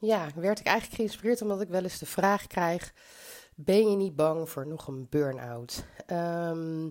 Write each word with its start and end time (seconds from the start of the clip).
ja, 0.00 0.28
werd 0.34 0.60
ik 0.60 0.66
eigenlijk 0.66 0.96
geïnspireerd 0.96 1.42
omdat 1.42 1.60
ik 1.60 1.68
wel 1.68 1.82
eens 1.82 1.98
de 1.98 2.06
vraag 2.06 2.46
krijg: 2.46 2.92
ben 3.54 3.90
je 3.90 3.96
niet 3.96 4.16
bang 4.16 4.48
voor 4.48 4.66
nog 4.66 4.86
een 4.86 5.06
burn-out? 5.10 5.84
Ehm, 6.06 6.86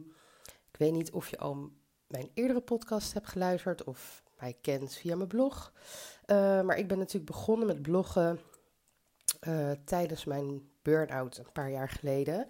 ik 0.72 0.78
weet 0.78 0.92
niet 0.92 1.12
of 1.12 1.30
je 1.30 1.38
al 1.38 1.72
mijn 2.08 2.30
eerdere 2.34 2.62
podcast 2.62 3.14
hebt 3.14 3.28
geluisterd 3.28 3.84
of 3.84 4.24
mij 4.40 4.58
kent 4.62 4.96
via 4.96 5.16
mijn 5.16 5.28
blog. 5.28 5.74
Uh, 6.26 6.62
maar 6.62 6.78
ik 6.78 6.88
ben 6.88 6.98
natuurlijk 6.98 7.32
begonnen 7.32 7.68
met 7.68 7.82
bloggen 7.82 8.40
uh, 9.48 9.72
tijdens 9.86 10.26
mijn 10.26 10.70
burn-out 10.82 11.38
een 11.38 11.52
paar 11.52 11.72
jaar 11.72 11.90
geleden. 11.90 12.48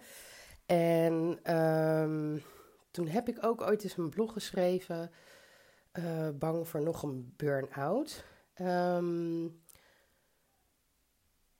En 0.66 1.40
um, 1.56 2.42
toen 2.90 3.06
heb 3.08 3.28
ik 3.28 3.44
ook 3.44 3.60
ooit 3.60 3.82
eens 3.82 3.96
een 3.96 4.10
blog 4.10 4.32
geschreven. 4.32 5.10
Uh, 5.92 6.28
bang 6.34 6.68
voor 6.68 6.82
nog 6.82 7.02
een 7.02 7.34
burn-out. 7.36 8.24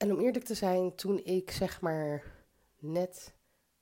En 0.00 0.12
om 0.12 0.20
eerlijk 0.20 0.44
te 0.44 0.54
zijn, 0.54 0.94
toen 0.94 1.24
ik 1.24 1.50
zeg 1.50 1.80
maar 1.80 2.24
net 2.78 3.34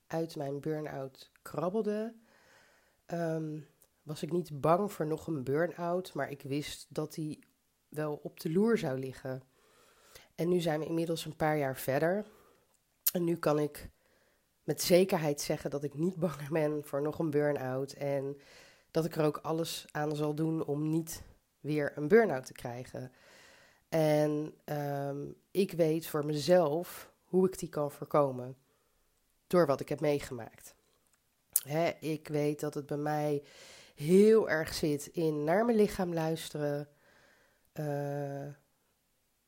uit 0.06 0.36
mijn 0.36 0.60
burn-out 0.60 1.30
krabbelde, 1.42 2.14
um, 3.06 3.66
was 4.02 4.22
ik 4.22 4.32
niet 4.32 4.60
bang 4.60 4.92
voor 4.92 5.06
nog 5.06 5.26
een 5.26 5.44
burn-out, 5.44 6.14
maar 6.14 6.30
ik 6.30 6.42
wist 6.42 6.86
dat 6.88 7.14
die 7.14 7.44
wel 7.88 8.20
op 8.22 8.40
de 8.40 8.52
loer 8.52 8.78
zou 8.78 8.98
liggen. 8.98 9.42
En 10.34 10.48
nu 10.48 10.60
zijn 10.60 10.80
we 10.80 10.86
inmiddels 10.86 11.24
een 11.24 11.36
paar 11.36 11.58
jaar 11.58 11.76
verder. 11.76 12.26
En 13.12 13.24
nu 13.24 13.36
kan 13.36 13.58
ik 13.58 13.90
met 14.64 14.82
zekerheid 14.82 15.40
zeggen 15.40 15.70
dat 15.70 15.84
ik 15.84 15.94
niet 15.94 16.16
bang 16.26 16.48
ben 16.48 16.84
voor 16.84 17.02
nog 17.02 17.18
een 17.18 17.30
burn-out. 17.30 17.92
En 17.92 18.36
dat 18.90 19.04
ik 19.04 19.16
er 19.16 19.24
ook 19.24 19.36
alles 19.36 19.86
aan 19.90 20.16
zal 20.16 20.34
doen 20.34 20.64
om 20.64 20.90
niet 20.90 21.22
weer 21.60 21.92
een 21.94 22.08
burn-out 22.08 22.46
te 22.46 22.52
krijgen. 22.52 23.12
En 23.88 24.54
um, 24.64 25.36
ik 25.50 25.72
weet 25.72 26.06
voor 26.06 26.24
mezelf 26.24 27.12
hoe 27.24 27.46
ik 27.46 27.58
die 27.58 27.68
kan 27.68 27.90
voorkomen. 27.90 28.56
Door 29.46 29.66
wat 29.66 29.80
ik 29.80 29.88
heb 29.88 30.00
meegemaakt. 30.00 30.74
Hè, 31.62 31.90
ik 32.00 32.28
weet 32.28 32.60
dat 32.60 32.74
het 32.74 32.86
bij 32.86 32.96
mij 32.96 33.42
heel 33.94 34.50
erg 34.50 34.74
zit 34.74 35.06
in 35.06 35.44
naar 35.44 35.64
mijn 35.64 35.76
lichaam 35.76 36.14
luisteren. 36.14 36.88
Uh, 37.74 38.46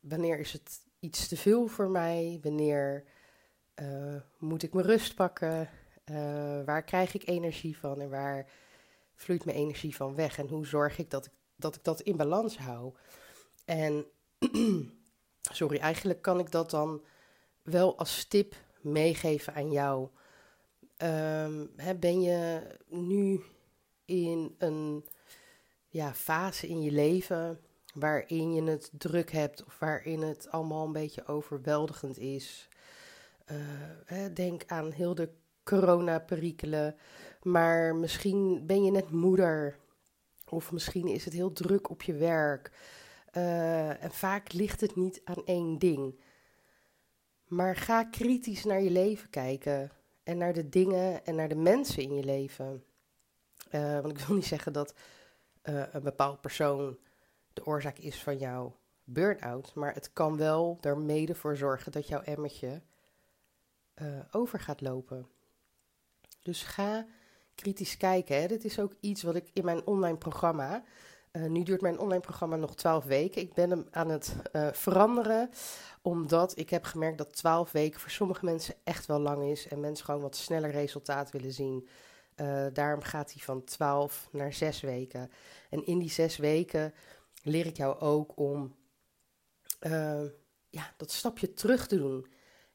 wanneer 0.01 0.39
is 0.39 0.53
het 0.53 0.81
iets 0.99 1.29
te 1.29 1.37
veel 1.37 1.67
voor 1.67 1.89
mij? 1.89 2.39
Wanneer 2.43 3.05
uh, 3.83 4.21
moet 4.39 4.63
ik 4.63 4.73
mijn 4.73 4.87
rust 4.87 5.15
pakken? 5.15 5.69
Uh, 6.11 6.17
waar 6.65 6.85
krijg 6.85 7.15
ik 7.15 7.29
energie 7.29 7.79
van 7.79 8.01
en 8.01 8.11
waar 8.11 8.51
vloeit 9.15 9.45
mijn 9.45 9.57
energie 9.57 9.97
van 9.97 10.15
weg? 10.15 10.39
En 10.39 10.49
hoe 10.49 10.67
zorg 10.67 10.99
ik 10.99 11.11
dat 11.11 11.27
ik 11.27 11.33
dat, 11.57 11.77
ik 11.77 11.85
dat 11.85 12.01
in 12.01 12.17
balans 12.17 12.59
hou? 12.59 12.95
En 13.65 14.07
sorry, 15.53 15.79
eigenlijk 15.79 16.23
kan 16.23 16.39
ik 16.39 16.51
dat 16.51 16.71
dan 16.71 17.05
wel 17.63 17.99
als 17.99 18.25
tip 18.25 18.55
meegeven 18.81 19.55
aan 19.55 19.71
jou. 19.71 20.09
Um, 21.03 21.71
hè, 21.77 21.95
ben 21.95 22.23
je 22.23 22.63
nu 22.89 23.41
in 24.05 24.55
een 24.59 25.07
ja, 25.89 26.15
fase 26.15 26.69
in 26.69 26.83
je 26.83 26.91
leven 26.91 27.61
waarin 27.95 28.55
je 28.55 28.63
het 28.63 28.91
druk 28.99 29.31
hebt 29.31 29.65
of 29.65 29.79
waarin 29.79 30.23
het 30.23 30.51
allemaal 30.51 30.87
een 30.87 30.93
beetje 30.93 31.27
overweldigend 31.27 32.19
is? 32.19 32.69
Uh, 33.53 33.57
hè, 34.05 34.33
denk 34.33 34.63
aan 34.67 34.91
heel 34.91 35.15
de 35.15 35.29
corona-perikelen, 35.65 36.97
maar 37.43 37.97
misschien 37.97 38.67
ben 38.67 38.85
je 38.85 38.91
net 38.91 39.11
moeder 39.11 39.79
of 40.49 40.73
misschien 40.73 41.07
is 41.07 41.25
het 41.25 41.35
heel 41.35 41.53
druk 41.53 41.91
op 41.91 42.03
je 42.03 42.15
werk. 42.15 42.71
Uh, 43.37 44.03
en 44.03 44.11
vaak 44.11 44.53
ligt 44.53 44.81
het 44.81 44.97
niet 44.97 45.21
aan 45.25 45.45
één 45.45 45.79
ding. 45.79 46.21
Maar 47.47 47.77
ga 47.77 48.05
kritisch 48.05 48.65
naar 48.65 48.83
je 48.83 48.91
leven 48.91 49.31
kijken. 49.31 49.91
En 50.23 50.39
naar 50.39 50.53
de 50.53 50.69
dingen 50.69 51.25
en 51.25 51.35
naar 51.35 51.49
de 51.49 51.57
mensen 51.57 52.03
in 52.03 52.15
je 52.15 52.25
leven. 52.25 52.85
Uh, 53.73 54.01
want 54.01 54.19
ik 54.19 54.27
wil 54.27 54.37
niet 54.37 54.47
zeggen 54.47 54.73
dat 54.73 54.95
uh, 55.63 55.83
een 55.93 56.03
bepaald 56.03 56.41
persoon 56.41 56.99
de 57.53 57.67
oorzaak 57.67 57.99
is 57.99 58.23
van 58.23 58.39
jouw 58.39 58.77
burn-out. 59.05 59.75
Maar 59.75 59.95
het 59.95 60.13
kan 60.13 60.37
wel 60.37 60.79
er 60.81 60.99
mede 60.99 61.35
voor 61.35 61.57
zorgen 61.57 61.93
dat 61.93 62.09
jouw 62.09 62.21
emmertje 62.21 62.83
over 64.31 64.61
gaat 64.61 64.81
lopen. 64.81 65.29
Dus 66.43 66.63
ga 66.63 67.07
kritisch 67.55 67.97
kijken. 67.97 68.41
Hè. 68.41 68.47
Dit 68.47 68.65
is 68.65 68.79
ook 68.79 68.93
iets 69.01 69.23
wat 69.23 69.35
ik 69.35 69.51
in 69.53 69.65
mijn 69.65 69.87
online 69.87 70.17
programma 70.17 70.85
uh, 71.33 71.47
nu 71.47 71.63
duurt 71.63 71.81
mijn 71.81 71.99
online 71.99 72.21
programma 72.21 72.57
nog 72.57 72.75
12 72.75 73.05
weken. 73.05 73.43
Ik 73.43 73.55
ben 73.55 73.71
hem 73.71 73.87
aan 73.91 74.11
het 74.11 74.37
uh, 74.53 74.69
veranderen, 74.73 75.51
omdat 76.03 76.59
ik 76.59 76.71
heb 76.71 76.85
gemerkt 76.85 77.19
dat 77.19 77.37
12 77.37 77.73
weken 77.73 78.01
voor 78.01 78.11
sommige 78.11 78.45
mensen 78.45 78.75
echt 78.85 79.07
wel 79.07 79.21
lang 79.21 79.51
is 79.51 79.69
en 79.69 79.81
mensen 79.81 80.05
gewoon 80.05 80.21
wat 80.21 80.37
sneller 80.37 80.71
resultaat 80.71 81.31
willen 81.31 81.53
zien. 81.53 81.89
Uh, 82.37 82.67
daarom 82.73 83.03
gaat 83.03 83.33
hij 83.33 83.43
van 83.43 83.65
12 83.65 84.29
naar 84.33 84.53
6 84.53 84.81
weken. 84.81 85.31
En 85.71 85.87
in 85.87 85.99
die 85.99 86.11
6 86.11 86.37
weken 86.37 86.95
leer 87.43 87.67
ik 87.67 87.77
jou 87.77 88.01
ook 88.01 88.33
om 88.39 88.79
ja, 90.71 90.93
dat 90.97 91.11
stapje 91.11 91.53
terug 91.53 91.87
te 91.87 91.97
doen. 91.97 92.27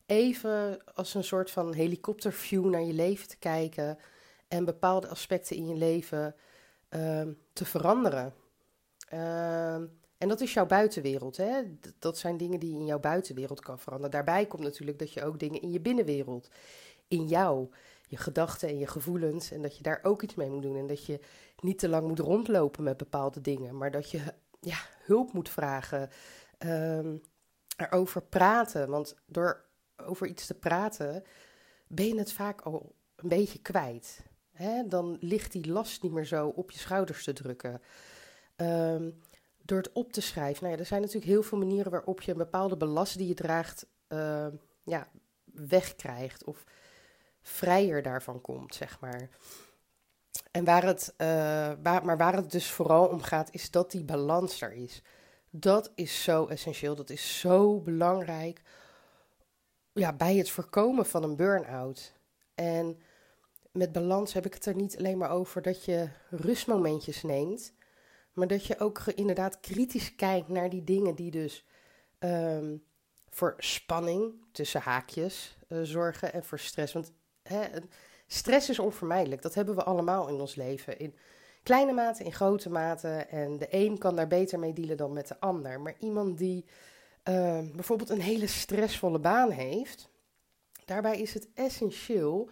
Even 0.06 0.84
als 0.94 1.14
een 1.14 1.24
soort 1.24 1.52
van 1.52 1.74
helikopterview 1.74 2.66
naar 2.66 2.82
je 2.82 2.94
leven 2.94 3.28
te 3.28 3.38
kijken 3.38 3.98
en 4.48 4.66
bepaalde 4.66 5.08
aspecten 5.08 5.56
in 5.56 5.68
je 5.68 5.76
leven 5.76 6.36
te 7.54 7.66
veranderen. 7.66 8.34
Ehm, 9.06 9.86
en 10.18 10.28
dat 10.28 10.42
is 10.42 10.54
jouw 10.54 10.66
buitenwereld. 10.66 11.38
Hè? 11.38 11.62
Dat 12.00 12.18
zijn 12.18 12.38
dingen 12.38 12.60
die 12.60 12.74
je 12.74 12.80
in 12.80 12.86
jouw 12.86 13.00
buitenwereld 13.00 13.60
kan 13.60 13.80
veranderen. 13.80 14.12
Daarbij 14.12 14.46
komt 14.46 14.64
natuurlijk 14.64 15.00
dat 15.00 15.14
je 15.14 15.24
ook 15.24 15.40
dingen 15.40 15.62
in 15.62 15.72
je 15.72 15.80
binnenwereld, 15.80 16.50
in 17.08 17.28
jou, 17.28 17.70
je 18.08 18.18
gedachten 18.18 18.70
en 18.70 18.78
je 18.78 18.88
gevoelens, 18.88 19.52
en 19.52 19.62
dat 19.62 19.78
je 19.78 19.84
daar 19.84 20.00
ook 20.04 20.22
iets 20.22 20.36
mee 20.36 20.50
moet 20.50 20.62
doen. 20.62 20.78
En 20.78 20.88
dat 20.88 21.06
je 21.06 21.20
niet 21.60 21.80
te 21.80 21.90
lang 21.90 22.08
moet 22.08 22.20
rondlopen 22.20 22.84
met 22.84 22.98
bepaalde 22.98 23.42
dingen, 23.42 23.78
maar 23.78 23.92
dat 23.92 24.12
je 24.12 24.34
ja, 24.60 24.78
hulp 25.04 25.34
moet 25.34 25.50
vragen, 25.50 26.10
um, 26.60 27.22
erover 27.78 28.22
praten. 28.22 28.90
Want 28.90 29.16
door 29.26 29.66
over 29.96 30.28
iets 30.28 30.48
te 30.48 30.54
praten, 30.54 31.24
ben 31.88 32.08
je 32.08 32.18
het 32.18 32.32
vaak 32.32 32.62
al 32.62 32.96
een 33.16 33.30
beetje 33.30 33.62
kwijt. 33.62 34.24
Hè? 34.52 34.88
Dan 34.88 35.18
ligt 35.20 35.52
die 35.52 35.72
last 35.72 36.04
niet 36.04 36.12
meer 36.12 36.26
zo 36.26 36.48
op 36.48 36.72
je 36.72 36.80
schouders 36.80 37.24
te 37.24 37.34
drukken. 37.34 37.82
Um, 38.56 39.22
door 39.62 39.78
het 39.78 39.92
op 39.92 40.14
te 40.14 40.22
schrijven. 40.22 40.64
Nou 40.64 40.76
ja, 40.76 40.80
er 40.80 40.88
zijn 40.88 41.02
natuurlijk 41.02 41.32
heel 41.32 41.44
veel 41.44 41.58
manieren 41.58 41.92
waarop 41.92 42.22
je 42.22 42.32
een 42.32 42.38
bepaalde 42.38 42.78
belast 42.78 43.18
die 43.18 43.28
je 43.28 43.34
draagt, 43.34 43.88
uh, 44.10 44.48
ja, 44.84 45.08
wegkrijgt 45.44 46.44
of 46.44 46.64
vrijer 47.42 48.02
daarvan 48.02 48.42
komt, 48.42 48.76
zeg 48.76 49.00
maar. 49.00 49.30
En 50.52 50.64
waar 50.64 50.84
het, 50.84 51.14
uh, 51.18 51.28
waar, 51.84 52.06
maar 52.06 52.18
waar 52.18 52.36
het 52.36 52.52
dus 52.52 52.72
vooral 52.72 53.08
om 53.08 53.22
gaat, 53.22 53.50
is 53.52 53.72
dat 53.72 53.92
die 53.92 54.04
balans 54.04 54.62
er 54.62 54.74
is. 54.74 55.02
Dat 55.50 55.92
is 55.96 56.24
zo 56.24 56.46
essentieel, 56.46 56.96
dat 56.96 57.10
is 57.10 57.40
zo 57.40 57.80
belangrijk 57.80 58.62
ja, 59.94 60.14
bij 60.14 60.36
het 60.36 60.50
voorkomen 60.50 61.06
van 61.06 61.24
een 61.24 61.36
burn-out. 61.36 62.14
En 62.54 63.00
met 63.72 63.92
balans 63.92 64.34
heb 64.34 64.46
ik 64.46 64.54
het 64.54 64.66
er 64.66 64.76
niet 64.76 64.98
alleen 64.98 65.18
maar 65.18 65.30
over 65.30 65.62
dat 65.62 65.86
je 65.86 66.10
rustmomentjes 66.30 67.24
neemt, 67.24 67.74
maar 68.36 68.48
dat 68.48 68.66
je 68.66 68.80
ook 68.80 69.00
inderdaad 69.00 69.60
kritisch 69.60 70.16
kijkt 70.16 70.48
naar 70.48 70.70
die 70.70 70.84
dingen 70.84 71.16
die 71.16 71.32
dus 71.32 71.66
um, 72.20 72.84
voor 73.30 73.54
spanning 73.58 74.34
tussen 74.52 74.82
haakjes 74.82 75.58
uh, 75.70 75.80
zorgen 75.82 76.34
en 76.34 76.44
voor 76.44 76.60
stress. 76.60 76.94
Want 76.94 77.12
hè, 77.44 77.68
stress 78.28 78.70
is 78.70 78.80
onvermijdelijk. 78.80 79.42
Dat 79.42 79.54
hebben 79.54 79.76
we 79.76 79.84
allemaal 79.84 80.28
in 80.28 80.40
ons 80.40 80.56
leven. 80.56 81.00
In 81.00 81.16
kleine 81.64 81.92
mate, 81.94 82.24
in 82.24 82.34
grote 82.34 82.70
mate. 82.70 83.08
En 83.10 83.58
de 83.58 83.68
een 83.70 83.98
kan 83.98 84.16
daar 84.16 84.28
beter 84.28 84.60
mee 84.60 84.74
dealen 84.74 84.98
dan 84.98 85.14
met 85.14 85.28
de 85.28 85.40
ander. 85.40 85.80
Maar 85.80 85.96
iemand 86.00 86.38
die 86.38 86.66
uh, 87.30 87.60
bijvoorbeeld 87.74 88.10
een 88.10 88.22
hele 88.22 88.48
stressvolle 88.48 89.20
baan 89.20 89.52
heeft, 89.52 90.10
daarbij 90.86 91.20
is 91.20 91.34
het 91.34 91.48
essentieel 91.54 92.50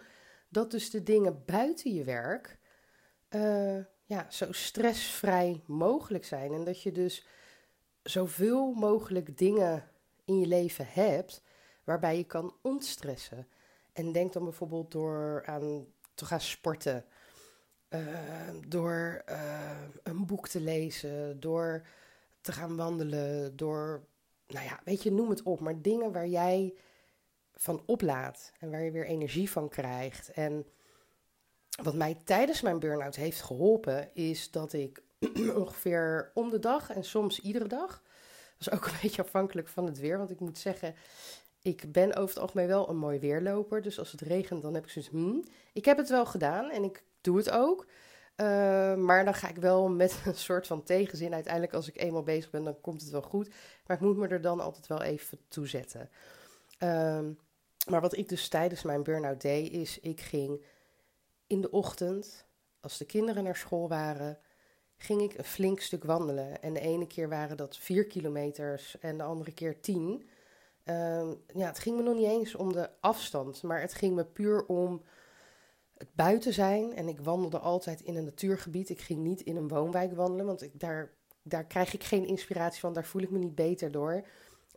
dat 0.48 0.70
dus 0.70 0.90
de 0.90 1.02
dingen 1.02 1.42
buiten 1.46 1.94
je 1.94 2.04
werk. 2.04 2.58
Uh, 3.30 3.78
ja, 4.04 4.30
zo 4.30 4.52
stressvrij 4.52 5.62
mogelijk 5.66 6.24
zijn. 6.24 6.52
En 6.52 6.64
dat 6.64 6.82
je 6.82 6.92
dus 6.92 7.26
zoveel 8.02 8.72
mogelijk 8.72 9.38
dingen 9.38 9.88
in 10.24 10.40
je 10.40 10.46
leven 10.46 10.86
hebt 10.88 11.42
waarbij 11.84 12.16
je 12.16 12.24
kan 12.24 12.54
ontstressen. 12.62 13.48
En 13.92 14.12
denk 14.12 14.32
dan 14.32 14.44
bijvoorbeeld 14.44 14.92
door 14.92 15.42
aan 15.46 15.86
te 16.14 16.24
gaan 16.24 16.40
sporten, 16.40 17.04
uh, 17.88 18.00
door 18.68 19.22
uh, 19.28 19.70
een 20.02 20.26
boek 20.26 20.48
te 20.48 20.60
lezen, 20.60 21.40
door 21.40 21.86
te 22.40 22.52
gaan 22.52 22.76
wandelen, 22.76 23.56
door, 23.56 24.04
nou 24.46 24.64
ja, 24.64 24.80
weet 24.84 25.02
je, 25.02 25.12
noem 25.12 25.30
het 25.30 25.42
op, 25.42 25.60
maar 25.60 25.82
dingen 25.82 26.12
waar 26.12 26.26
jij 26.26 26.74
van 27.54 27.82
oplaat 27.86 28.52
en 28.58 28.70
waar 28.70 28.82
je 28.82 28.90
weer 28.90 29.06
energie 29.06 29.50
van 29.50 29.68
krijgt. 29.68 30.30
En 30.30 30.66
wat 31.82 31.94
mij 31.94 32.16
tijdens 32.24 32.60
mijn 32.60 32.78
burn-out 32.78 33.16
heeft 33.16 33.42
geholpen, 33.42 34.14
is 34.14 34.50
dat 34.50 34.72
ik 34.72 35.02
ongeveer 35.56 36.30
om 36.34 36.50
de 36.50 36.58
dag 36.58 36.90
en 36.90 37.04
soms 37.04 37.40
iedere 37.40 37.68
dag. 37.68 38.02
Dat 38.58 38.66
is 38.66 38.70
ook 38.70 38.86
een 38.86 38.98
beetje 39.02 39.22
afhankelijk 39.22 39.68
van 39.68 39.86
het 39.86 39.98
weer. 39.98 40.18
Want 40.18 40.30
ik 40.30 40.40
moet 40.40 40.58
zeggen, 40.58 40.94
ik 41.62 41.92
ben 41.92 42.16
over 42.16 42.34
het 42.34 42.38
algemeen 42.38 42.66
wel 42.66 42.88
een 42.88 42.96
mooi 42.96 43.18
weerloper. 43.18 43.82
Dus 43.82 43.98
als 43.98 44.12
het 44.12 44.20
regent, 44.20 44.62
dan 44.62 44.74
heb 44.74 44.84
ik 44.84 44.90
zoiets. 44.90 45.10
Hmm, 45.10 45.44
ik 45.72 45.84
heb 45.84 45.96
het 45.96 46.08
wel 46.08 46.26
gedaan 46.26 46.70
en 46.70 46.84
ik 46.84 47.04
doe 47.20 47.36
het 47.36 47.50
ook. 47.50 47.86
Uh, 48.36 48.46
maar 48.94 49.24
dan 49.24 49.34
ga 49.34 49.48
ik 49.48 49.56
wel 49.56 49.88
met 49.88 50.20
een 50.24 50.34
soort 50.34 50.66
van 50.66 50.82
tegenzin. 50.82 51.34
Uiteindelijk, 51.34 51.74
als 51.74 51.88
ik 51.88 52.00
eenmaal 52.00 52.22
bezig 52.22 52.50
ben, 52.50 52.64
dan 52.64 52.80
komt 52.80 53.00
het 53.00 53.10
wel 53.10 53.22
goed. 53.22 53.48
Maar 53.86 53.96
ik 53.96 54.02
moet 54.02 54.16
me 54.16 54.28
er 54.28 54.40
dan 54.40 54.60
altijd 54.60 54.86
wel 54.86 55.02
even 55.02 55.38
toe 55.48 55.66
zetten. 55.66 56.10
Uh, 56.82 57.18
maar 57.88 58.00
wat 58.00 58.16
ik 58.16 58.28
dus 58.28 58.48
tijdens 58.48 58.82
mijn 58.82 59.02
burn-out 59.02 59.40
deed, 59.40 59.72
is 59.72 60.00
ik 60.00 60.20
ging 60.20 60.64
in 61.46 61.60
de 61.60 61.70
ochtend, 61.70 62.46
als 62.80 62.98
de 62.98 63.04
kinderen 63.04 63.44
naar 63.44 63.56
school 63.56 63.88
waren, 63.88 64.38
ging 64.96 65.22
ik 65.22 65.38
een 65.38 65.44
flink 65.44 65.80
stuk 65.80 66.04
wandelen. 66.04 66.62
En 66.62 66.72
de 66.72 66.80
ene 66.80 67.06
keer 67.06 67.28
waren 67.28 67.56
dat 67.56 67.76
vier 67.76 68.06
kilometers 68.06 68.98
en 68.98 69.16
de 69.16 69.22
andere 69.22 69.52
keer 69.52 69.80
tien. 69.80 70.28
Uh, 70.84 71.30
ja, 71.54 71.66
het 71.66 71.78
ging 71.78 71.96
me 71.96 72.02
nog 72.02 72.14
niet 72.14 72.26
eens 72.26 72.54
om 72.54 72.72
de 72.72 72.90
afstand, 73.00 73.62
maar 73.62 73.80
het 73.80 73.94
ging 73.94 74.14
me 74.14 74.24
puur 74.24 74.66
om 74.66 75.02
het 75.96 76.14
buiten 76.14 76.52
zijn. 76.52 76.94
En 76.94 77.08
ik 77.08 77.20
wandelde 77.20 77.58
altijd 77.58 78.00
in 78.00 78.16
een 78.16 78.24
natuurgebied. 78.24 78.88
Ik 78.88 79.00
ging 79.00 79.20
niet 79.20 79.40
in 79.40 79.56
een 79.56 79.68
woonwijk 79.68 80.14
wandelen, 80.14 80.46
want 80.46 80.62
ik, 80.62 80.80
daar, 80.80 81.12
daar 81.42 81.64
krijg 81.64 81.94
ik 81.94 82.04
geen 82.04 82.26
inspiratie 82.26 82.80
van. 82.80 82.92
Daar 82.92 83.06
voel 83.06 83.22
ik 83.22 83.30
me 83.30 83.38
niet 83.38 83.54
beter 83.54 83.90
door. 83.90 84.26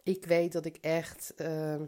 Ik 0.03 0.25
weet 0.25 0.51
dat 0.51 0.65
ik 0.65 0.77
echt 0.81 1.33
uh, 1.37 1.81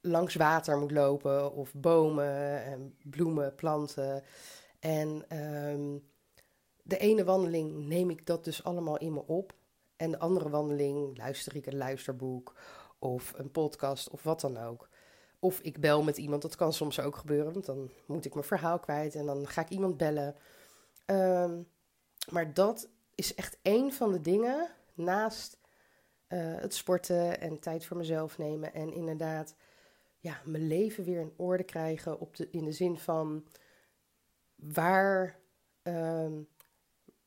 langs 0.00 0.34
water 0.34 0.78
moet 0.78 0.90
lopen, 0.90 1.52
of 1.52 1.74
bomen 1.74 2.64
en 2.64 2.96
bloemen, 3.02 3.54
planten. 3.54 4.22
En 4.78 5.38
um, 5.38 6.08
de 6.82 6.98
ene 6.98 7.24
wandeling 7.24 7.86
neem 7.86 8.10
ik 8.10 8.26
dat 8.26 8.44
dus 8.44 8.64
allemaal 8.64 8.98
in 8.98 9.12
me 9.12 9.26
op. 9.26 9.54
En 9.96 10.10
de 10.10 10.18
andere 10.18 10.48
wandeling 10.48 11.18
luister 11.18 11.56
ik 11.56 11.66
een 11.66 11.76
luisterboek 11.76 12.54
of 12.98 13.32
een 13.36 13.50
podcast 13.50 14.10
of 14.10 14.22
wat 14.22 14.40
dan 14.40 14.56
ook. 14.56 14.88
Of 15.38 15.60
ik 15.60 15.80
bel 15.80 16.02
met 16.02 16.16
iemand, 16.16 16.42
dat 16.42 16.56
kan 16.56 16.72
soms 16.72 17.00
ook 17.00 17.16
gebeuren, 17.16 17.52
want 17.52 17.66
dan 17.66 17.90
moet 18.06 18.24
ik 18.24 18.34
mijn 18.34 18.46
verhaal 18.46 18.78
kwijt 18.78 19.14
en 19.14 19.26
dan 19.26 19.46
ga 19.46 19.60
ik 19.60 19.68
iemand 19.68 19.96
bellen. 19.96 20.36
Um, 21.06 21.68
maar 22.30 22.54
dat 22.54 22.88
is 23.14 23.34
echt 23.34 23.58
één 23.62 23.92
van 23.92 24.12
de 24.12 24.20
dingen 24.20 24.70
naast 24.94 25.58
uh, 26.28 26.54
het 26.60 26.74
sporten 26.74 27.40
en 27.40 27.58
tijd 27.58 27.84
voor 27.84 27.96
mezelf 27.96 28.38
nemen. 28.38 28.74
En 28.74 28.92
inderdaad, 28.92 29.54
ja, 30.20 30.40
mijn 30.44 30.66
leven 30.66 31.04
weer 31.04 31.20
in 31.20 31.32
orde 31.36 31.64
krijgen 31.64 32.20
op 32.20 32.36
de, 32.36 32.48
in 32.50 32.64
de 32.64 32.72
zin 32.72 32.98
van 32.98 33.44
waar, 34.54 35.38
um, 35.82 36.48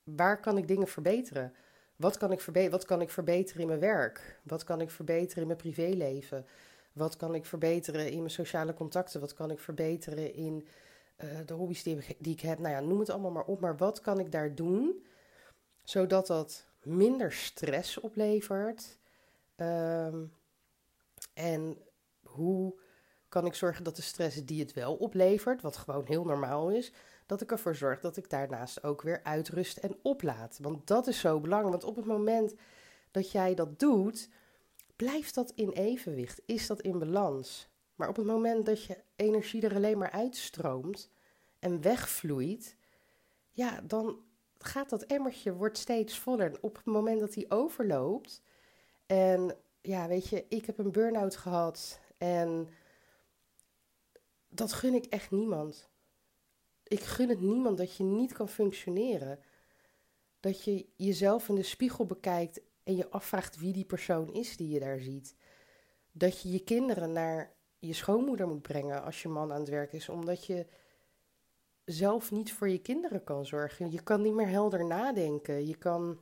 waar 0.04 0.40
kan 0.40 0.57
ik 0.57 0.68
dingen 0.68 0.88
verbeteren? 0.88 1.54
Wat 1.95 2.18
kan, 2.18 2.31
ik 2.31 2.40
verbe 2.40 2.69
wat 2.69 2.86
kan 2.86 3.01
ik 3.01 3.10
verbeteren 3.10 3.62
in 3.62 3.68
mijn 3.68 3.80
werk? 3.80 4.40
Wat 4.44 4.63
kan 4.63 4.81
ik 4.81 4.90
verbeteren 4.90 5.42
in 5.42 5.48
mijn 5.48 5.60
privéleven? 5.60 6.45
Wat 6.94 7.16
kan 7.16 7.36
ik 7.36 7.45
verbeteren 7.45 8.12
in 8.12 8.18
mijn 8.18 8.30
sociale 8.30 8.74
contacten? 8.74 9.19
Wat 9.19 9.34
kan 9.34 9.51
ik 9.51 9.60
verbeteren 9.60 10.34
in 10.34 10.68
uh, 11.24 11.30
de 11.46 11.54
hobby's 11.54 11.84
die, 11.84 11.98
ik 12.22 12.39
heb? 12.39 12.60
Nou 12.60 12.74
ja, 12.74 12.80
noem 12.80 13.00
het 13.00 13.10
allemaal 13.10 13.31
maar 13.31 13.46
op. 13.46 13.60
Maar 13.60 13.78
wat 13.78 14.01
kan 14.01 14.19
ik 14.19 14.31
daar 14.31 14.56
doen 14.56 15.06
zodat 15.84 16.28
dat 16.28 16.66
minder 16.84 17.31
stress 17.31 18.00
oplevert? 18.00 18.98
Um, 19.56 20.34
en 21.34 21.78
hoe 22.24 22.81
kan 23.33 23.45
ik 23.45 23.56
zorgen 23.56 23.83
dat 23.83 23.95
de 23.95 24.01
stress 24.01 24.45
die 24.45 24.59
het 24.59 24.74
wel 24.74 24.95
oplevert, 24.95 25.62
wat 25.62 25.77
gewoon 25.77 26.06
heel 26.06 26.24
normaal 26.24 26.69
is, 26.69 26.91
dat 27.25 27.41
ik 27.41 27.51
ervoor 27.51 27.75
zorg 27.75 28.00
dat 28.00 28.18
ik 28.18 28.30
daarnaast 28.30 28.83
ook 28.83 29.01
weer 29.01 29.24
uitrust 29.24 29.77
en 29.77 29.95
oplaad. 30.01 30.59
Want 30.62 30.88
dat 30.88 31.07
is 31.07 31.19
zo 31.19 31.39
belangrijk. 31.39 31.71
Want 31.71 31.83
op 31.83 31.95
het 31.95 32.06
moment 32.06 32.53
dat 33.12 33.31
jij 33.31 33.53
dat 33.56 33.80
doet, 33.80 34.30
blijft 34.95 35.35
dat 35.35 35.51
in 35.56 35.69
evenwicht, 35.69 36.41
is 36.45 36.68
dat 36.68 36.81
in 36.81 37.00
balans. 37.00 37.69
Maar 37.95 38.09
op 38.09 38.15
het 38.15 38.25
moment 38.25 38.65
dat 38.65 38.83
je 38.83 38.97
energie 39.15 39.62
er 39.62 39.75
alleen 39.75 39.97
maar 39.97 40.12
uitstroomt 40.12 41.09
en 41.59 41.81
wegvloeit, 41.81 42.75
ja, 43.51 43.81
dan 43.83 44.19
gaat 44.57 44.89
dat 44.89 45.03
emmertje 45.03 45.53
wordt 45.53 45.77
steeds 45.77 46.19
voller. 46.19 46.45
En 46.45 46.57
op 46.62 46.75
het 46.75 46.86
moment 46.86 47.19
dat 47.19 47.33
die 47.33 47.51
overloopt, 47.51 48.41
en 49.06 49.56
ja, 49.81 50.07
weet 50.07 50.29
je, 50.29 50.45
ik 50.50 50.65
heb 50.65 50.77
een 50.77 50.91
burn-out 50.91 51.36
gehad 51.36 52.00
en 52.18 52.68
dat 54.53 54.73
gun 54.73 54.94
ik 54.94 55.05
echt 55.05 55.31
niemand. 55.31 55.89
Ik 56.83 57.00
gun 57.00 57.29
het 57.29 57.41
niemand 57.41 57.77
dat 57.77 57.95
je 57.95 58.03
niet 58.03 58.33
kan 58.33 58.50
functioneren. 58.50 59.39
Dat 60.39 60.63
je 60.63 60.85
jezelf 60.95 61.50
in 61.50 61.55
de 61.55 61.63
spiegel 61.63 62.05
bekijkt 62.05 62.61
en 62.83 62.95
je 62.95 63.09
afvraagt 63.09 63.59
wie 63.59 63.73
die 63.73 63.85
persoon 63.85 64.33
is 64.33 64.57
die 64.57 64.69
je 64.69 64.79
daar 64.79 65.00
ziet. 65.00 65.35
Dat 66.11 66.41
je 66.41 66.51
je 66.51 66.59
kinderen 66.59 67.11
naar 67.11 67.53
je 67.79 67.94
schoonmoeder 67.94 68.47
moet 68.47 68.61
brengen 68.61 69.03
als 69.03 69.21
je 69.21 69.27
man 69.27 69.51
aan 69.51 69.59
het 69.59 69.69
werk 69.69 69.94
is, 69.94 70.09
omdat 70.09 70.45
je 70.45 70.65
zelf 71.85 72.31
niet 72.31 72.53
voor 72.53 72.69
je 72.69 72.81
kinderen 72.81 73.23
kan 73.23 73.45
zorgen. 73.45 73.91
Je 73.91 74.03
kan 74.03 74.21
niet 74.21 74.33
meer 74.33 74.47
helder 74.47 74.85
nadenken. 74.85 75.67
Je 75.67 75.75
kan, 75.75 76.19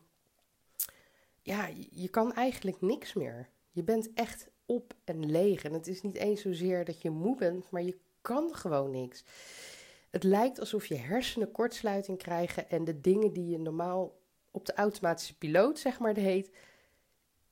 ja, 1.41 1.69
je 1.89 2.09
kan 2.09 2.33
eigenlijk 2.33 2.81
niks 2.81 3.13
meer. 3.13 3.49
Je 3.71 3.83
bent 3.83 4.13
echt 4.13 4.49
op 4.65 4.93
en 5.03 5.31
leeg. 5.31 5.63
En 5.63 5.73
het 5.73 5.87
is 5.87 6.01
niet 6.01 6.15
eens 6.15 6.41
zozeer 6.41 6.85
dat 6.85 7.01
je 7.01 7.09
moe 7.09 7.35
bent, 7.35 7.69
maar 7.69 7.81
je 7.81 7.97
kan 8.21 8.56
gewoon 8.56 8.91
niks. 8.91 9.23
Het 10.09 10.23
lijkt 10.23 10.59
alsof 10.59 10.85
je 10.85 10.95
hersenen 10.95 11.51
kortsluiting 11.51 12.18
krijgen 12.18 12.69
en 12.69 12.83
de 12.83 13.01
dingen 13.01 13.34
die 13.34 13.48
je 13.48 13.60
normaal 13.60 14.19
op 14.51 14.65
de 14.65 14.74
automatische 14.74 15.38
piloot, 15.38 15.79
zeg 15.79 16.00
maar, 16.00 16.15
heet, 16.15 16.50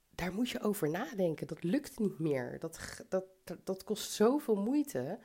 daar 0.09 0.33
moet 0.33 0.49
je 0.49 0.61
over 0.61 0.89
nadenken. 0.89 1.47
Dat 1.47 1.63
lukt 1.63 1.99
niet 1.99 2.19
meer. 2.19 2.59
Dat, 2.59 2.79
dat, 3.09 3.25
dat 3.63 3.83
kost 3.83 4.11
zoveel 4.11 4.55
moeite. 4.55 5.19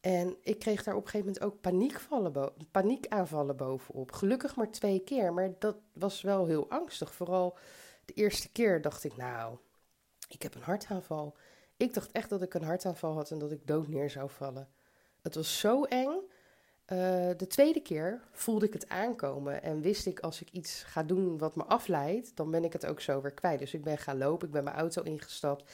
En 0.00 0.36
ik 0.42 0.58
kreeg 0.58 0.82
daar 0.82 0.94
op 0.94 1.04
een 1.04 1.10
gegeven 1.10 1.32
moment 1.32 1.44
ook 1.44 1.60
paniekvallen 1.60 2.52
paniekaanvallen 2.70 3.56
bovenop. 3.56 4.12
Gelukkig 4.12 4.56
maar 4.56 4.70
twee 4.70 5.00
keer, 5.00 5.32
maar 5.32 5.50
dat 5.58 5.76
was 5.92 6.20
wel 6.22 6.46
heel 6.46 6.70
angstig. 6.70 7.14
Vooral 7.14 7.58
de 8.04 8.12
eerste 8.12 8.52
keer 8.52 8.82
dacht 8.82 9.04
ik, 9.04 9.16
nou, 9.16 9.56
ik 10.28 10.42
heb 10.42 10.54
een 10.54 10.62
hartaanval. 10.62 11.36
Ik 11.76 11.94
dacht 11.94 12.12
echt 12.12 12.30
dat 12.30 12.42
ik 12.42 12.54
een 12.54 12.62
hartaanval 12.62 13.14
had 13.14 13.30
en 13.30 13.38
dat 13.38 13.50
ik 13.50 13.66
dood 13.66 13.88
neer 13.88 14.10
zou 14.10 14.30
vallen. 14.30 14.68
Het 15.22 15.34
was 15.34 15.58
zo 15.58 15.84
eng. 15.84 16.20
Uh, 16.92 16.98
de 17.36 17.46
tweede 17.48 17.80
keer 17.80 18.22
voelde 18.32 18.66
ik 18.66 18.72
het 18.72 18.88
aankomen 18.88 19.62
en 19.62 19.80
wist 19.80 20.06
ik 20.06 20.20
als 20.20 20.40
ik 20.40 20.50
iets 20.50 20.82
ga 20.82 21.02
doen 21.02 21.38
wat 21.38 21.56
me 21.56 21.64
afleidt, 21.64 22.36
dan 22.36 22.50
ben 22.50 22.64
ik 22.64 22.72
het 22.72 22.86
ook 22.86 23.00
zo 23.00 23.20
weer 23.20 23.32
kwijt. 23.32 23.58
Dus 23.58 23.74
ik 23.74 23.84
ben 23.84 23.98
gaan 23.98 24.18
lopen, 24.18 24.46
ik 24.46 24.52
ben 24.52 24.64
mijn 24.64 24.76
auto 24.76 25.02
ingestapt 25.02 25.72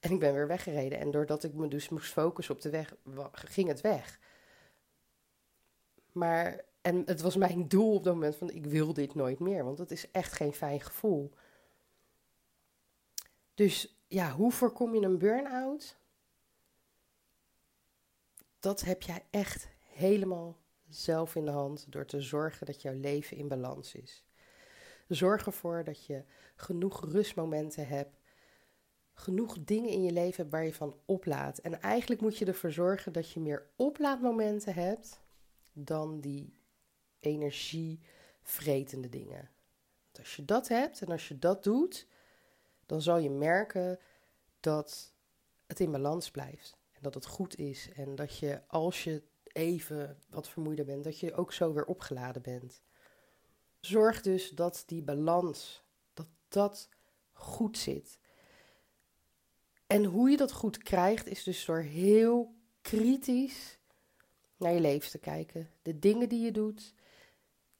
en 0.00 0.10
ik 0.10 0.18
ben 0.18 0.34
weer 0.34 0.46
weggereden. 0.46 0.98
En 0.98 1.10
doordat 1.10 1.44
ik 1.44 1.54
me 1.54 1.68
dus 1.68 1.88
moest 1.88 2.12
focussen 2.12 2.54
op 2.54 2.60
de 2.60 2.70
weg, 2.70 2.94
ging 3.32 3.68
het 3.68 3.80
weg. 3.80 4.18
Maar, 6.12 6.64
en 6.80 7.02
het 7.06 7.20
was 7.20 7.36
mijn 7.36 7.68
doel 7.68 7.94
op 7.94 8.04
dat 8.04 8.14
moment 8.14 8.36
van 8.36 8.50
ik 8.50 8.66
wil 8.66 8.92
dit 8.92 9.14
nooit 9.14 9.38
meer, 9.38 9.64
want 9.64 9.78
het 9.78 9.90
is 9.90 10.10
echt 10.10 10.32
geen 10.32 10.52
fijn 10.52 10.80
gevoel. 10.80 11.32
Dus 13.54 13.99
ja, 14.10 14.32
hoe 14.32 14.52
voorkom 14.52 14.94
je 14.94 15.00
een 15.00 15.18
burn-out? 15.18 15.96
Dat 18.58 18.80
heb 18.80 19.02
jij 19.02 19.24
echt 19.30 19.68
helemaal 19.80 20.56
zelf 20.88 21.34
in 21.34 21.44
de 21.44 21.50
hand 21.50 21.86
door 21.92 22.04
te 22.04 22.20
zorgen 22.20 22.66
dat 22.66 22.82
jouw 22.82 22.94
leven 22.94 23.36
in 23.36 23.48
balans 23.48 23.94
is. 23.94 24.24
Zorg 25.08 25.46
ervoor 25.46 25.84
dat 25.84 26.04
je 26.04 26.24
genoeg 26.54 27.04
rustmomenten 27.04 27.88
hebt, 27.88 28.20
genoeg 29.12 29.64
dingen 29.64 29.90
in 29.90 30.02
je 30.02 30.12
leven 30.12 30.50
waar 30.50 30.64
je 30.64 30.74
van 30.74 30.96
oplaadt. 31.04 31.60
En 31.60 31.80
eigenlijk 31.80 32.20
moet 32.20 32.38
je 32.38 32.44
ervoor 32.44 32.72
zorgen 32.72 33.12
dat 33.12 33.30
je 33.30 33.40
meer 33.40 33.70
oplaadmomenten 33.76 34.74
hebt 34.74 35.20
dan 35.72 36.20
die 36.20 36.58
energievretende 37.20 39.08
dingen. 39.08 39.50
Want 40.04 40.18
als 40.18 40.36
je 40.36 40.44
dat 40.44 40.68
hebt 40.68 41.00
en 41.00 41.08
als 41.08 41.28
je 41.28 41.38
dat 41.38 41.64
doet, 41.64 42.06
dan 42.90 43.02
zal 43.02 43.18
je 43.18 43.30
merken 43.30 43.98
dat 44.60 45.12
het 45.66 45.80
in 45.80 45.90
balans 45.90 46.30
blijft. 46.30 46.76
En 46.92 47.02
dat 47.02 47.14
het 47.14 47.26
goed 47.26 47.58
is. 47.58 47.88
En 47.94 48.14
dat 48.14 48.38
je 48.38 48.62
als 48.66 49.04
je 49.04 49.22
even 49.42 50.18
wat 50.28 50.48
vermoeider 50.48 50.84
bent, 50.84 51.04
dat 51.04 51.18
je 51.18 51.34
ook 51.34 51.52
zo 51.52 51.72
weer 51.72 51.84
opgeladen 51.84 52.42
bent. 52.42 52.82
Zorg 53.80 54.20
dus 54.20 54.50
dat 54.50 54.82
die 54.86 55.02
balans, 55.02 55.82
dat 56.14 56.26
dat 56.48 56.88
goed 57.32 57.78
zit. 57.78 58.18
En 59.86 60.04
hoe 60.04 60.30
je 60.30 60.36
dat 60.36 60.52
goed 60.52 60.78
krijgt, 60.78 61.26
is 61.26 61.42
dus 61.42 61.64
door 61.64 61.80
heel 61.80 62.54
kritisch 62.80 63.78
naar 64.56 64.72
je 64.72 64.80
leven 64.80 65.10
te 65.10 65.18
kijken. 65.18 65.70
De 65.82 65.98
dingen 65.98 66.28
die 66.28 66.44
je 66.44 66.52
doet, 66.52 66.94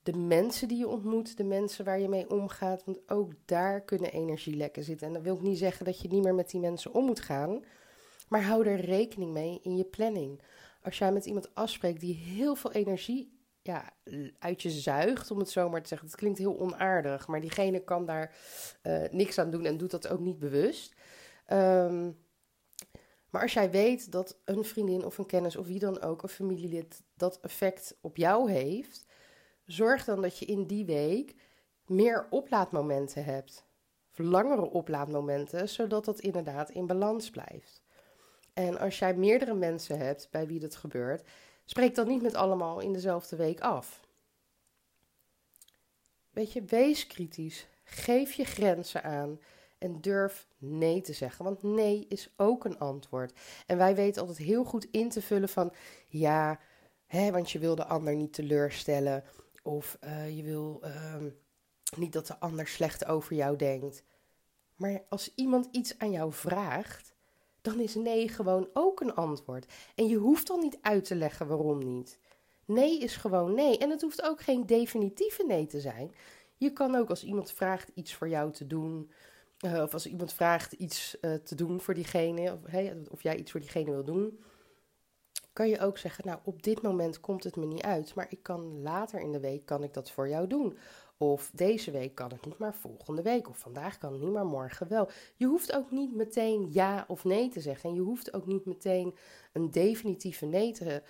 de 0.03 0.17
mensen 0.17 0.69
die 0.69 0.79
je 0.79 0.89
ontmoet, 0.89 1.37
de 1.37 1.45
mensen 1.45 1.85
waar 1.85 2.01
je 2.01 2.09
mee 2.09 2.31
omgaat. 2.31 2.85
Want 2.85 3.11
ook 3.11 3.33
daar 3.45 3.81
kunnen 3.81 4.13
energielekken 4.13 4.83
zitten. 4.83 5.07
En 5.07 5.13
dat 5.13 5.23
wil 5.23 5.35
ik 5.35 5.43
niet 5.43 5.59
zeggen 5.59 5.85
dat 5.85 6.01
je 6.01 6.09
niet 6.09 6.23
meer 6.23 6.35
met 6.35 6.51
die 6.51 6.61
mensen 6.61 6.95
om 6.95 7.05
moet 7.05 7.21
gaan. 7.21 7.65
Maar 8.29 8.43
hou 8.43 8.67
er 8.67 8.81
rekening 8.81 9.33
mee 9.33 9.61
in 9.63 9.77
je 9.77 9.85
planning. 9.85 10.41
Als 10.83 10.99
jij 10.99 11.13
met 11.13 11.27
iemand 11.27 11.55
afspreekt 11.55 12.01
die 12.01 12.15
heel 12.15 12.55
veel 12.55 12.73
energie 12.73 13.39
ja, 13.63 13.93
uit 14.39 14.63
je 14.63 14.71
zuigt, 14.71 15.31
om 15.31 15.39
het 15.39 15.51
zo 15.51 15.69
maar 15.69 15.83
te 15.83 15.89
zeggen. 15.89 16.09
Het 16.09 16.17
klinkt 16.17 16.39
heel 16.39 16.59
onaardig, 16.59 17.27
maar 17.27 17.41
diegene 17.41 17.85
kan 17.85 18.07
daar 18.07 18.35
uh, 18.83 19.03
niks 19.11 19.39
aan 19.39 19.51
doen 19.51 19.65
en 19.65 19.77
doet 19.77 19.91
dat 19.91 20.09
ook 20.09 20.21
niet 20.21 20.39
bewust. 20.39 20.95
Um, 21.53 22.19
maar 23.31 23.43
als 23.43 23.53
jij 23.53 23.71
weet 23.71 24.13
dat 24.13 24.37
een 24.45 24.65
vriendin 24.65 25.05
of 25.05 25.19
een 25.19 25.27
kennis 25.27 25.57
of 25.57 25.67
wie 25.67 25.79
dan 25.79 26.01
ook, 26.01 26.23
een 26.23 26.29
familielid, 26.29 27.03
dat 27.15 27.41
effect 27.41 27.97
op 28.01 28.17
jou 28.17 28.51
heeft, 28.51 29.07
zorg 29.73 30.05
dan 30.05 30.23
dat 30.23 30.39
je 30.39 30.45
in 30.45 30.67
die 30.67 30.85
week 30.85 31.35
meer 31.87 32.27
oplaadmomenten 32.31 33.25
hebt. 33.25 33.65
Of 34.11 34.19
langere 34.19 34.71
oplaadmomenten, 34.71 35.69
zodat 35.69 36.05
dat 36.05 36.21
inderdaad 36.21 36.71
in 36.71 36.87
balans 36.87 37.31
blijft. 37.31 37.83
En 38.53 38.79
als 38.79 38.99
jij 38.99 39.15
meerdere 39.15 39.55
mensen 39.55 39.99
hebt 39.99 40.29
bij 40.31 40.47
wie 40.47 40.61
dat 40.61 40.77
gebeurt, 40.77 41.29
spreek 41.65 41.95
dan 41.95 42.09
niet 42.09 42.23
met 42.23 42.35
allemaal 42.35 42.81
in 42.81 42.93
dezelfde 42.93 43.37
week 43.37 43.61
af. 43.61 44.01
Weet 46.31 46.53
je, 46.53 46.63
wees 46.63 47.07
kritisch. 47.07 47.67
Geef 47.85 48.33
je 48.33 48.45
grenzen 48.45 49.03
aan. 49.03 49.41
En 49.79 50.01
durf 50.01 50.47
nee 50.59 51.01
te 51.01 51.13
zeggen, 51.13 51.45
want 51.45 51.63
nee 51.63 52.07
is 52.09 52.33
ook 52.37 52.65
een 52.65 52.79
antwoord. 52.79 53.33
En 53.67 53.77
wij 53.77 53.95
weten 53.95 54.21
altijd 54.21 54.39
heel 54.39 54.65
goed 54.65 54.87
in 54.91 55.09
te 55.09 55.23
vullen 55.23 55.49
van 55.49 55.73
ja, 56.09 56.61
hè, 57.07 57.31
want 57.31 57.51
je 57.51 57.59
wil 57.59 57.75
de 57.75 57.85
ander 57.85 58.15
niet 58.15 58.33
teleurstellen. 58.33 59.25
Of 59.63 59.99
uh, 60.05 60.37
je 60.37 60.43
wil 60.43 60.81
uh, 60.85 61.15
niet 61.97 62.13
dat 62.13 62.27
de 62.27 62.39
ander 62.39 62.67
slecht 62.67 63.07
over 63.07 63.37
jou 63.37 63.57
denkt. 63.57 64.03
Maar 64.77 65.03
als 65.09 65.33
iemand 65.35 65.69
iets 65.71 65.99
aan 65.99 66.11
jou 66.11 66.33
vraagt, 66.33 67.15
dan 67.61 67.81
is 67.81 67.95
nee 67.95 68.29
gewoon 68.29 68.69
ook 68.73 69.01
een 69.01 69.15
antwoord. 69.15 69.73
En 69.95 70.07
je 70.09 70.17
hoeft 70.17 70.47
dan 70.47 70.61
niet 70.61 70.79
uit 70.81 71.05
te 71.05 71.15
leggen 71.15 71.47
waarom 71.47 71.79
niet. 71.79 72.19
Nee 72.65 72.99
is 72.99 73.17
gewoon 73.17 73.55
nee. 73.55 73.79
En 73.79 73.91
het 73.91 74.01
hoeft 74.01 74.23
ook 74.23 74.41
geen 74.41 74.67
definitieve 74.67 75.45
nee 75.47 75.67
te 75.67 75.81
zijn. 75.81 76.15
Je 76.57 76.73
kan 76.73 76.95
ook 76.95 77.09
als 77.09 77.25
iemand 77.25 77.53
vraagt 77.53 77.91
iets 77.95 78.15
voor 78.15 78.29
jou 78.29 78.53
te 78.53 78.67
doen, 78.67 79.11
uh, 79.65 79.83
of 79.83 79.93
als 79.93 80.07
iemand 80.07 80.33
vraagt 80.33 80.73
iets 80.73 81.17
uh, 81.21 81.35
te 81.35 81.55
doen 81.55 81.81
voor 81.81 81.95
diegene, 81.95 82.53
of, 82.53 82.61
of 83.11 83.23
jij 83.23 83.37
iets 83.37 83.51
voor 83.51 83.61
diegene 83.61 83.91
wil 83.91 84.05
doen, 84.05 84.41
kan 85.53 85.69
je 85.69 85.79
ook 85.81 85.99
zeggen, 85.99 86.27
nou 86.27 86.39
op 86.45 86.63
dit 86.63 86.83
moment 86.83 87.21
komt 87.21 87.45
het 87.45 87.57
me 87.57 87.67
niet 87.67 87.83
uit, 87.83 88.15
maar 88.15 88.27
ik 88.29 88.43
kan 88.43 88.83
later 88.83 89.21
in 89.21 89.33
de 89.33 89.41
week 89.41 89.67
kan 89.67 89.83
ik 89.83 89.95
dat 89.95 90.11
voor 90.11 90.29
jou 90.29 90.47
doen. 90.47 90.79
Of 91.17 91.51
deze 91.55 91.91
week 91.91 92.15
kan 92.15 92.31
het 92.31 92.47
niet, 92.47 92.59
maar 92.59 92.75
volgende 92.75 93.23
week. 93.23 93.49
Of 93.49 93.59
vandaag 93.59 93.99
kan 93.99 94.13
het 94.13 94.23
niet, 94.23 94.33
maar 94.33 94.47
morgen 94.47 94.89
wel. 94.89 95.11
Je 95.37 95.47
hoeft 95.47 95.73
ook 95.73 95.91
niet 95.91 96.15
meteen 96.15 96.69
ja 96.73 97.05
of 97.09 97.25
nee 97.25 97.49
te 97.49 97.61
zeggen. 97.61 97.89
En 97.91 97.95
je 97.95 98.01
hoeft 98.01 98.35
ook 98.35 98.47
niet 98.47 98.65
meteen 98.65 99.17
een 99.53 99.71
definitieve 99.71 100.47
nee 100.47 100.73
te, 100.73 101.03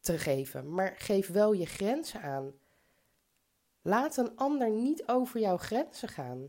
te 0.00 0.18
geven. 0.18 0.74
Maar 0.74 0.94
geef 0.98 1.28
wel 1.28 1.52
je 1.52 1.66
grenzen 1.66 2.22
aan. 2.22 2.52
Laat 3.82 4.16
een 4.16 4.36
ander 4.36 4.70
niet 4.70 5.08
over 5.08 5.40
jouw 5.40 5.56
grenzen 5.56 6.08
gaan. 6.08 6.48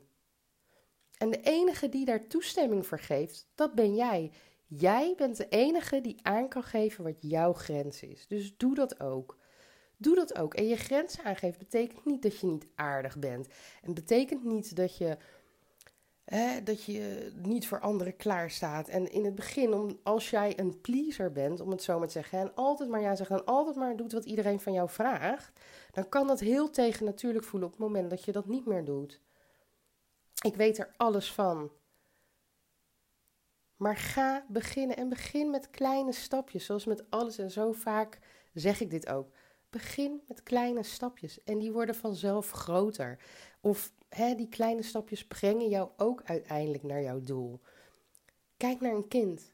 En 1.17 1.29
de 1.29 1.41
enige 1.41 1.89
die 1.89 2.05
daar 2.05 2.27
toestemming 2.27 2.87
voor 2.87 2.99
geeft, 2.99 3.47
dat 3.55 3.73
ben 3.73 3.95
jij. 3.95 4.31
Jij 4.77 5.13
bent 5.17 5.37
de 5.37 5.47
enige 5.49 6.01
die 6.01 6.19
aan 6.21 6.47
kan 6.47 6.63
geven 6.63 7.03
wat 7.03 7.17
jouw 7.19 7.53
grens 7.53 8.01
is. 8.01 8.27
Dus 8.27 8.57
doe 8.57 8.75
dat 8.75 8.99
ook. 8.99 9.37
Doe 9.97 10.15
dat 10.15 10.37
ook. 10.37 10.53
En 10.53 10.67
je 10.67 10.75
grenzen 10.75 11.23
aangeven 11.23 11.59
betekent 11.59 12.05
niet 12.05 12.21
dat 12.21 12.39
je 12.39 12.47
niet 12.47 12.67
aardig 12.75 13.17
bent. 13.17 13.47
En 13.81 13.93
betekent 13.93 14.43
niet 14.43 14.75
dat 14.75 14.97
je, 14.97 15.17
hè, 16.23 16.63
dat 16.63 16.83
je 16.83 17.31
niet 17.35 17.67
voor 17.67 17.79
anderen 17.79 18.15
klaar 18.15 18.49
staat. 18.49 18.87
En 18.87 19.11
in 19.11 19.25
het 19.25 19.35
begin, 19.35 19.73
om, 19.73 19.99
als 20.03 20.29
jij 20.29 20.59
een 20.59 20.81
pleaser 20.81 21.31
bent, 21.31 21.59
om 21.59 21.71
het 21.71 21.83
zo 21.83 21.97
maar 21.97 22.07
te 22.07 22.13
zeggen, 22.13 22.39
en 22.39 22.55
altijd 22.55 22.89
maar 22.89 23.01
ja 23.01 23.15
zegt 23.15 23.29
en 23.29 23.45
altijd 23.45 23.75
maar 23.75 23.95
doet 23.95 24.11
wat 24.11 24.25
iedereen 24.25 24.59
van 24.59 24.73
jou 24.73 24.89
vraagt, 24.89 25.59
dan 25.91 26.09
kan 26.09 26.27
dat 26.27 26.39
heel 26.39 26.69
tegennatuurlijk 26.69 27.45
voelen 27.45 27.69
op 27.69 27.75
het 27.75 27.85
moment 27.85 28.09
dat 28.09 28.23
je 28.23 28.31
dat 28.31 28.47
niet 28.47 28.65
meer 28.65 28.85
doet. 28.85 29.21
Ik 30.41 30.55
weet 30.55 30.77
er 30.77 30.93
alles 30.97 31.31
van. 31.31 31.71
Maar 33.83 33.97
ga 33.97 34.45
beginnen 34.47 34.97
en 34.97 35.09
begin 35.09 35.49
met 35.49 35.69
kleine 35.69 36.11
stapjes, 36.11 36.65
zoals 36.65 36.85
met 36.85 37.03
alles 37.09 37.37
en 37.37 37.51
zo 37.51 37.71
vaak 37.71 38.19
zeg 38.53 38.81
ik 38.81 38.89
dit 38.89 39.09
ook. 39.09 39.29
Begin 39.69 40.21
met 40.27 40.43
kleine 40.43 40.83
stapjes 40.83 41.43
en 41.43 41.59
die 41.59 41.71
worden 41.71 41.95
vanzelf 41.95 42.51
groter. 42.51 43.19
Of 43.61 43.91
hè, 44.09 44.35
die 44.35 44.49
kleine 44.49 44.81
stapjes 44.81 45.27
brengen 45.27 45.69
jou 45.69 45.89
ook 45.97 46.21
uiteindelijk 46.25 46.83
naar 46.83 47.01
jouw 47.01 47.21
doel. 47.21 47.59
Kijk 48.57 48.81
naar 48.81 48.93
een 48.93 49.07
kind. 49.07 49.53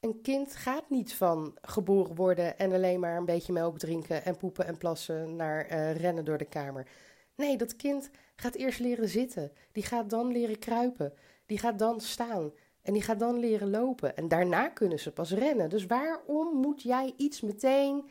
Een 0.00 0.20
kind 0.20 0.56
gaat 0.56 0.90
niet 0.90 1.14
van 1.14 1.56
geboren 1.62 2.14
worden 2.14 2.58
en 2.58 2.72
alleen 2.72 3.00
maar 3.00 3.16
een 3.16 3.24
beetje 3.24 3.52
melk 3.52 3.78
drinken 3.78 4.24
en 4.24 4.36
poepen 4.36 4.66
en 4.66 4.78
plassen 4.78 5.36
naar 5.36 5.72
uh, 5.72 5.96
rennen 5.96 6.24
door 6.24 6.38
de 6.38 6.48
kamer. 6.48 6.86
Nee, 7.34 7.56
dat 7.56 7.76
kind 7.76 8.10
gaat 8.36 8.54
eerst 8.54 8.78
leren 8.78 9.08
zitten. 9.08 9.52
Die 9.72 9.82
gaat 9.82 10.10
dan 10.10 10.32
leren 10.32 10.58
kruipen. 10.58 11.12
Die 11.46 11.58
gaat 11.58 11.78
dan 11.78 12.00
staan. 12.00 12.52
En 12.88 12.94
die 12.94 13.02
gaat 13.02 13.18
dan 13.18 13.38
leren 13.38 13.70
lopen. 13.70 14.16
En 14.16 14.28
daarna 14.28 14.68
kunnen 14.68 14.98
ze 14.98 15.12
pas 15.12 15.30
rennen. 15.30 15.70
Dus 15.70 15.86
waarom 15.86 16.56
moet 16.56 16.82
jij 16.82 17.14
iets 17.16 17.40
meteen 17.40 18.08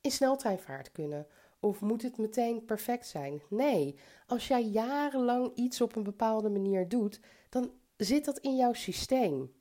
in 0.00 0.10
sneltreinvaart 0.10 0.92
kunnen? 0.92 1.26
Of 1.60 1.80
moet 1.80 2.02
het 2.02 2.18
meteen 2.18 2.64
perfect 2.64 3.06
zijn? 3.06 3.42
Nee, 3.48 3.98
als 4.26 4.48
jij 4.48 4.62
jarenlang 4.62 5.54
iets 5.54 5.80
op 5.80 5.96
een 5.96 6.02
bepaalde 6.02 6.48
manier 6.48 6.88
doet, 6.88 7.20
dan 7.48 7.72
zit 7.96 8.24
dat 8.24 8.38
in 8.38 8.56
jouw 8.56 8.72
systeem. 8.72 9.54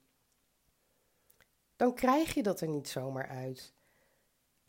Dan 1.76 1.94
krijg 1.94 2.34
je 2.34 2.44
dat 2.44 2.62
er 2.62 2.68
niet 2.68 2.90
zomaar 2.90 3.28
uit. 3.28 3.74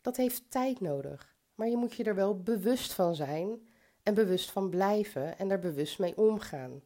Dat 0.01 0.17
heeft 0.17 0.51
tijd 0.51 0.79
nodig. 0.79 1.35
Maar 1.55 1.67
je 1.67 1.77
moet 1.77 1.93
je 1.93 2.03
er 2.03 2.15
wel 2.15 2.41
bewust 2.41 2.93
van 2.93 3.15
zijn 3.15 3.67
en 4.03 4.13
bewust 4.13 4.51
van 4.51 4.69
blijven 4.69 5.37
en 5.37 5.47
daar 5.47 5.59
bewust 5.59 5.99
mee 5.99 6.17
omgaan. 6.17 6.81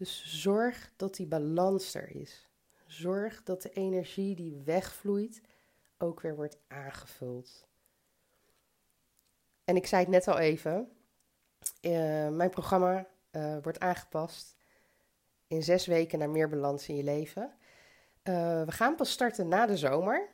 Dus 0.00 0.42
zorg 0.42 0.92
dat 0.96 1.14
die 1.14 1.26
balans 1.26 1.94
er 1.94 2.16
is. 2.16 2.48
Zorg 2.86 3.42
dat 3.42 3.62
de 3.62 3.70
energie 3.70 4.34
die 4.34 4.62
wegvloeit 4.64 5.40
ook 5.98 6.20
weer 6.20 6.36
wordt 6.36 6.58
aangevuld. 6.68 7.66
En 9.64 9.76
ik 9.76 9.86
zei 9.86 10.02
het 10.02 10.10
net 10.10 10.28
al 10.28 10.38
even, 10.38 10.88
uh, 11.80 12.28
mijn 12.28 12.50
programma 12.50 13.06
uh, 13.32 13.56
wordt 13.62 13.80
aangepast 13.80 14.56
in 15.46 15.62
zes 15.62 15.86
weken 15.86 16.18
naar 16.18 16.30
meer 16.30 16.48
balans 16.48 16.88
in 16.88 16.96
je 16.96 17.04
leven. 17.04 17.52
Uh, 18.24 18.64
we 18.64 18.72
gaan 18.72 18.96
pas 18.96 19.10
starten 19.10 19.48
na 19.48 19.66
de 19.66 19.76
zomer. 19.76 20.28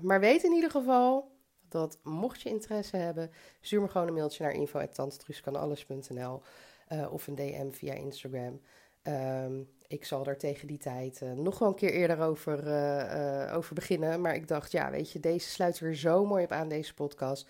maar 0.00 0.20
weet 0.20 0.42
in 0.42 0.52
ieder 0.52 0.70
geval 0.70 1.36
dat 1.68 1.98
mocht 2.02 2.42
je 2.42 2.48
interesse 2.48 2.96
hebben, 2.96 3.30
stuur 3.60 3.80
me 3.80 3.88
gewoon 3.88 4.06
een 4.06 4.14
mailtje 4.14 4.42
naar 4.44 4.52
info.tantetruuskanalles.nl 4.52 6.42
uh, 6.92 7.12
of 7.12 7.26
een 7.26 7.34
DM 7.34 7.70
via 7.70 7.92
Instagram. 7.92 8.60
Um, 9.02 9.68
ik 9.86 10.04
zal 10.04 10.26
er 10.26 10.38
tegen 10.38 10.66
die 10.66 10.78
tijd 10.78 11.20
uh, 11.20 11.32
nog 11.32 11.58
wel 11.58 11.68
een 11.68 11.74
keer 11.74 11.92
eerder 11.92 12.20
over, 12.20 12.66
uh, 12.66 13.56
over 13.56 13.74
beginnen. 13.74 14.20
Maar 14.20 14.34
ik 14.34 14.48
dacht, 14.48 14.72
ja, 14.72 14.90
weet 14.90 15.10
je, 15.10 15.20
deze 15.20 15.48
sluit 15.48 15.80
er 15.80 15.96
zo 15.96 16.24
mooi 16.24 16.44
op 16.44 16.52
aan, 16.52 16.68
deze 16.68 16.94
podcast. 16.94 17.48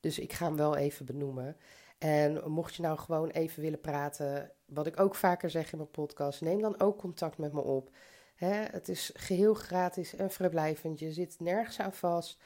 Dus 0.00 0.18
ik 0.18 0.32
ga 0.32 0.46
hem 0.46 0.56
wel 0.56 0.76
even 0.76 1.06
benoemen. 1.06 1.56
En 1.98 2.50
mocht 2.50 2.74
je 2.74 2.82
nou 2.82 2.98
gewoon 2.98 3.28
even 3.28 3.62
willen 3.62 3.80
praten, 3.80 4.52
wat 4.66 4.86
ik 4.86 5.00
ook 5.00 5.14
vaker 5.14 5.50
zeg 5.50 5.72
in 5.72 5.78
mijn 5.78 5.90
podcast, 5.90 6.40
neem 6.40 6.60
dan 6.60 6.80
ook 6.80 6.98
contact 6.98 7.38
met 7.38 7.52
me 7.52 7.60
op. 7.60 7.90
Hè, 8.34 8.52
het 8.52 8.88
is 8.88 9.10
geheel 9.14 9.54
gratis 9.54 10.14
en 10.14 10.30
vrijblijvend. 10.30 10.98
Je 10.98 11.12
zit 11.12 11.40
nergens 11.40 11.80
aan 11.80 11.92
vast. 11.92 12.42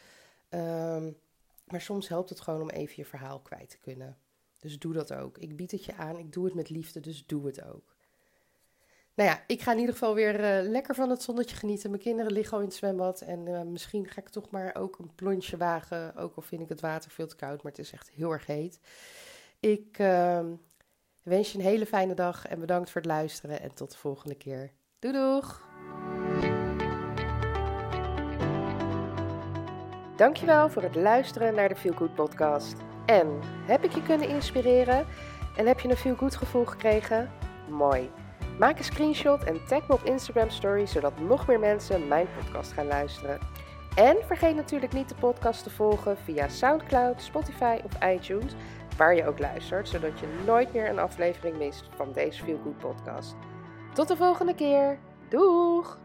Um, 0.50 1.16
maar 1.66 1.80
soms 1.80 2.08
helpt 2.08 2.28
het 2.28 2.40
gewoon 2.40 2.60
om 2.60 2.70
even 2.70 2.94
je 2.96 3.04
verhaal 3.04 3.40
kwijt 3.40 3.70
te 3.70 3.78
kunnen. 3.78 4.16
Dus 4.66 4.78
doe 4.78 4.92
dat 4.92 5.14
ook. 5.14 5.38
Ik 5.38 5.56
bied 5.56 5.70
het 5.70 5.84
je 5.84 5.94
aan, 5.94 6.18
ik 6.18 6.32
doe 6.32 6.44
het 6.44 6.54
met 6.54 6.70
liefde, 6.70 7.00
dus 7.00 7.26
doe 7.26 7.46
het 7.46 7.64
ook. 7.64 7.94
Nou 9.14 9.30
ja, 9.30 9.42
ik 9.46 9.60
ga 9.62 9.72
in 9.72 9.78
ieder 9.78 9.92
geval 9.92 10.14
weer 10.14 10.34
uh, 10.34 10.70
lekker 10.70 10.94
van 10.94 11.10
het 11.10 11.22
zonnetje 11.22 11.56
genieten. 11.56 11.90
Mijn 11.90 12.02
kinderen 12.02 12.32
liggen 12.32 12.52
al 12.52 12.62
in 12.62 12.68
het 12.68 12.76
zwembad. 12.76 13.20
En 13.20 13.46
uh, 13.46 13.62
misschien 13.62 14.06
ga 14.06 14.20
ik 14.20 14.28
toch 14.28 14.50
maar 14.50 14.74
ook 14.74 14.98
een 14.98 15.14
plonsje 15.14 15.56
wagen. 15.56 16.16
Ook 16.16 16.36
al 16.36 16.42
vind 16.42 16.62
ik 16.62 16.68
het 16.68 16.80
water 16.80 17.10
veel 17.10 17.26
te 17.26 17.36
koud, 17.36 17.62
maar 17.62 17.72
het 17.72 17.80
is 17.80 17.92
echt 17.92 18.10
heel 18.10 18.32
erg 18.32 18.46
heet. 18.46 18.80
Ik 19.60 19.98
uh, 19.98 20.40
wens 21.22 21.52
je 21.52 21.58
een 21.58 21.64
hele 21.64 21.86
fijne 21.86 22.14
dag 22.14 22.46
en 22.46 22.60
bedankt 22.60 22.90
voor 22.90 23.00
het 23.00 23.10
luisteren. 23.10 23.60
En 23.60 23.74
tot 23.74 23.90
de 23.90 23.98
volgende 23.98 24.34
keer. 24.34 24.72
Doei 24.98 25.14
doeg! 25.14 25.64
Dankjewel 30.16 30.70
voor 30.70 30.82
het 30.82 30.94
luisteren 30.94 31.54
naar 31.54 31.68
de 31.68 31.76
Feel 31.76 31.94
Good 31.94 32.14
podcast. 32.14 32.95
En 33.06 33.40
heb 33.66 33.84
ik 33.84 33.92
je 33.92 34.02
kunnen 34.02 34.28
inspireren? 34.28 35.06
En 35.56 35.66
heb 35.66 35.80
je 35.80 35.88
een 35.88 35.96
Feel 35.96 36.16
Good 36.16 36.36
gevoel 36.36 36.64
gekregen? 36.64 37.30
Mooi. 37.68 38.10
Maak 38.58 38.78
een 38.78 38.84
screenshot 38.84 39.44
en 39.44 39.66
tag 39.66 39.88
me 39.88 39.94
op 39.94 40.04
Instagram 40.04 40.50
Story, 40.50 40.86
zodat 40.86 41.20
nog 41.20 41.46
meer 41.46 41.58
mensen 41.58 42.08
mijn 42.08 42.26
podcast 42.38 42.72
gaan 42.72 42.86
luisteren. 42.86 43.38
En 43.94 44.16
vergeet 44.26 44.56
natuurlijk 44.56 44.92
niet 44.92 45.08
de 45.08 45.14
podcast 45.14 45.62
te 45.62 45.70
volgen 45.70 46.16
via 46.18 46.48
SoundCloud, 46.48 47.22
Spotify 47.22 47.78
of 47.84 48.04
iTunes, 48.04 48.54
waar 48.96 49.14
je 49.14 49.26
ook 49.26 49.38
luistert, 49.38 49.88
zodat 49.88 50.20
je 50.20 50.42
nooit 50.46 50.72
meer 50.72 50.88
een 50.88 50.98
aflevering 50.98 51.58
mist 51.58 51.88
van 51.96 52.12
deze 52.12 52.44
Feel 52.44 52.60
Good 52.62 52.78
podcast. 52.78 53.36
Tot 53.92 54.08
de 54.08 54.16
volgende 54.16 54.54
keer. 54.54 54.98
Doeg! 55.28 55.98